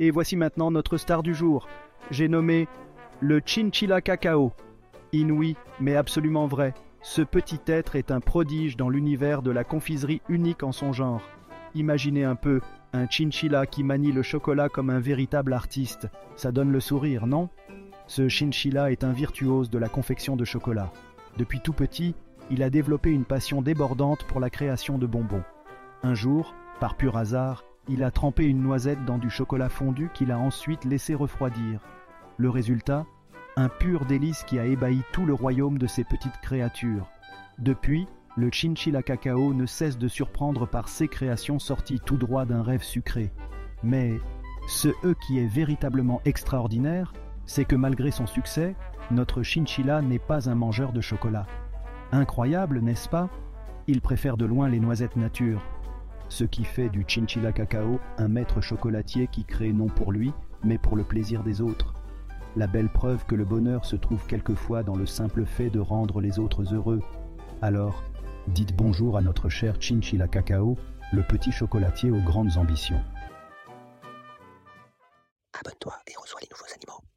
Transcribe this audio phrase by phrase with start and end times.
[0.00, 1.68] Et voici maintenant notre star du jour.
[2.10, 2.66] J'ai nommé
[3.20, 4.52] le Chinchilla Cacao.
[5.12, 6.74] Inouï, mais absolument vrai.
[7.00, 11.22] Ce petit être est un prodige dans l'univers de la confiserie unique en son genre.
[11.76, 12.60] Imaginez un peu
[12.92, 16.08] un chinchilla qui manie le chocolat comme un véritable artiste.
[16.34, 17.48] Ça donne le sourire, non?
[18.08, 20.90] Ce chinchilla est un virtuose de la confection de chocolat.
[21.38, 22.16] Depuis tout petit,
[22.50, 25.44] il a développé une passion débordante pour la création de bonbons.
[26.02, 30.30] Un jour, par pur hasard, il a trempé une noisette dans du chocolat fondu qu'il
[30.30, 31.80] a ensuite laissé refroidir.
[32.38, 33.04] Le résultat
[33.56, 37.08] Un pur délice qui a ébahi tout le royaume de ces petites créatures.
[37.58, 38.06] Depuis,
[38.36, 42.82] le chinchilla cacao ne cesse de surprendre par ses créations sorties tout droit d'un rêve
[42.82, 43.30] sucré.
[43.82, 44.18] Mais
[44.66, 47.12] ce E qui est véritablement extraordinaire,
[47.44, 48.74] c'est que malgré son succès,
[49.10, 51.46] notre chinchilla n'est pas un mangeur de chocolat.
[52.12, 53.28] Incroyable, n'est-ce pas?
[53.86, 55.62] Il préfère de loin les noisettes nature
[56.34, 60.32] ce qui fait du Chinchilla Cacao un maître chocolatier qui crée non pour lui,
[60.64, 61.94] mais pour le plaisir des autres.
[62.56, 66.20] La belle preuve que le bonheur se trouve quelquefois dans le simple fait de rendre
[66.20, 67.00] les autres heureux.
[67.62, 68.02] Alors,
[68.48, 70.76] dites bonjour à notre cher Chinchilla Cacao,
[71.12, 73.00] le petit chocolatier aux grandes ambitions.
[75.52, 76.14] Abonne-toi et